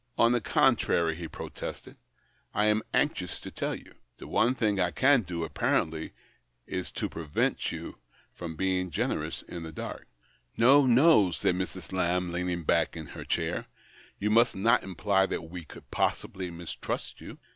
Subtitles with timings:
[0.17, 1.95] "On the contrary," he protested,"
[2.55, 3.93] I am anxious to tell you.
[4.17, 6.13] The one thing I can do, apparently,
[6.65, 7.99] is to prevent you
[8.33, 10.07] from being generous in the dark."
[10.57, 10.89] THE OCTAVE OF CLAUDIUS.
[10.89, 11.91] 71" No, no!" said Mrs.
[11.91, 13.67] Laml), leaning back in her chair,"
[14.17, 17.37] You must not imply that we could possibly mistrust you.